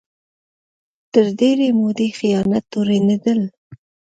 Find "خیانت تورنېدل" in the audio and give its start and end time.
2.19-3.39